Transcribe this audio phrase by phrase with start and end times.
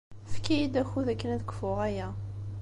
[0.27, 2.07] Efk-iyi-d akud akken ad kfuɣ aya.